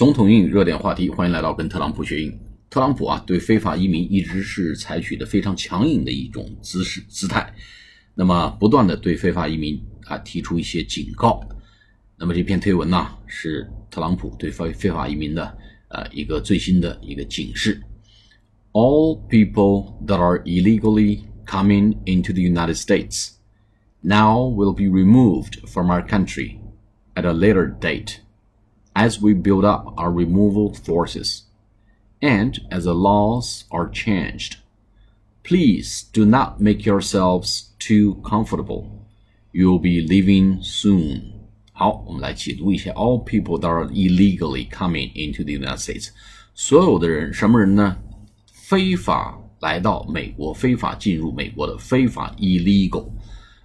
[0.00, 2.40] 总统英语热点话题，欢迎来到跟特朗普学英。
[2.70, 7.52] 特朗普啊，对非法移民一直是采取的非常强硬的一种姿势姿态，
[8.14, 11.46] 那么不断的对非法移民啊提出一些警告。
[12.16, 15.58] 那么这篇推文呢，是特朗普对非非法移民的
[15.88, 17.82] 呃一个最新的一个警示。
[18.72, 23.32] All people that are illegally coming into the United States
[24.00, 26.56] now will be removed from our country
[27.12, 28.20] at a later date.
[28.99, 31.43] as we build up our removal forces,
[32.21, 34.57] and as the laws are changed.
[35.43, 38.85] Please do not make yourselves too comfortable.
[39.51, 41.33] You'll be leaving soon.
[41.71, 46.09] 好，我们来解读一下 all people that are illegally coming into the United States。
[46.53, 47.97] 所有的人，什么人呢？
[48.45, 53.09] 非法来到美国，非法进入美国的非法 illegal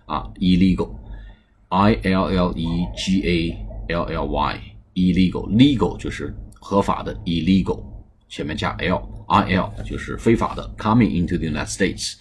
[0.06, 4.60] 啊，illegal，I L L E G A L L Y。
[4.95, 7.84] Illegal legal 就是合法的 illegal
[8.27, 12.15] 前面加 l i l 就是非法的 coming into the United States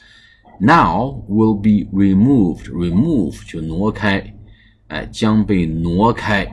[0.60, 4.34] now will be removed remove 就挪开
[4.88, 6.46] 哎将被挪开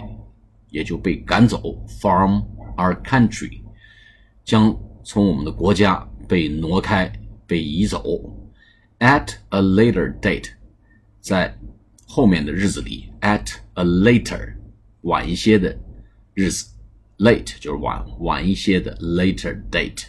[0.69, 1.61] 也就被赶走
[2.00, 2.41] from
[2.78, 3.61] our country
[4.44, 7.11] 将从我们的国家被挪开
[7.45, 8.03] 被移走
[9.00, 10.50] at a later date
[11.19, 11.56] 在
[12.08, 14.53] 后面的日子里 at a later
[15.02, 15.78] 晚一些的
[16.33, 16.65] 日子
[17.17, 20.05] ，late 就是晚晚一些的 later date。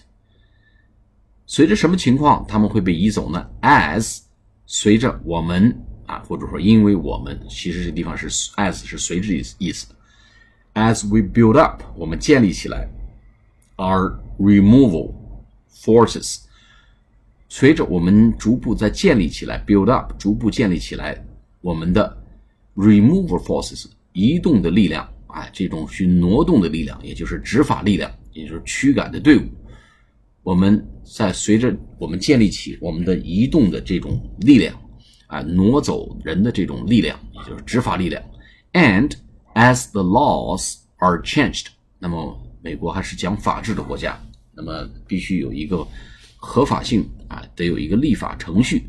[1.46, 4.20] 随着什么情况他们会被移走呢？As
[4.64, 9.86] 随着我们啊，或者说因为我们，其实这地方是 as 是随着意思意思。
[10.74, 12.88] As we build up，我们建立起来
[13.76, 15.14] ，our removal
[15.70, 16.38] forces。
[17.48, 21.22] 随着我们逐步在建立起来，build up 逐步建立起来
[21.60, 22.16] 我们的
[22.74, 25.06] removal forces 移动的力量。
[25.32, 29.42] 啊，这种去挪动的力量，也就是执法力量，也就是驱赶的队伍，
[30.42, 34.78] 我们在随着我们建立起我们的移动的这种力量，
[35.26, 38.22] 啊，挪走人的这种力量，也就是执法力量。
[38.74, 39.12] And
[39.54, 41.66] as the laws are changed，
[41.98, 44.22] 那么美国还是讲法治的国家，
[44.54, 45.86] 那么必须有一个
[46.36, 48.84] 合法性啊，得有一个立法程序。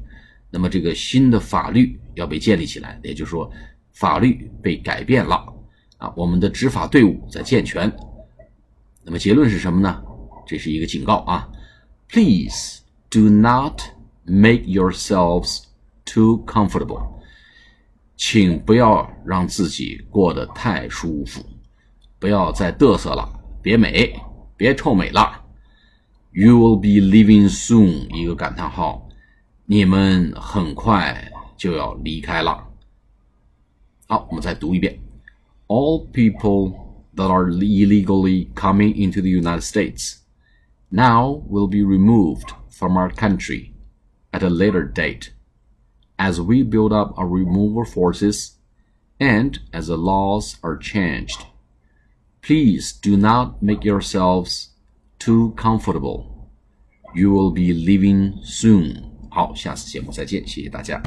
[0.52, 3.52] 那么这个新的法律要被建立起来，也就是说，
[3.94, 5.52] 法律被改变了。
[6.04, 7.90] 啊，我们的执法队伍在健全。
[9.04, 10.04] 那么结论是什么呢？
[10.46, 11.48] 这是一个警告啊
[12.10, 13.82] ！Please do not
[14.26, 15.64] make yourselves
[16.04, 17.02] too comfortable。
[18.18, 21.42] 请不要让自己过得太舒服，
[22.20, 24.14] 不要再嘚瑟了，别美，
[24.58, 25.42] 别臭美了。
[26.32, 28.14] You will be leaving soon。
[28.14, 29.08] 一个感叹号，
[29.66, 32.68] 你们很快就要离开了。
[34.08, 35.00] 好，我们再读一遍。
[35.73, 40.21] all people that are illegally coming into the United States
[40.91, 43.75] now will be removed from our country
[44.33, 45.33] at a later date
[46.19, 48.57] as we build up our removal forces
[49.21, 51.47] and as the laws are changed.
[52.41, 54.71] Please do not make yourselves
[55.19, 56.49] too comfortable.
[57.15, 59.05] You will be leaving soon.
[59.31, 61.03] 好，下次节目再见，谢谢大家。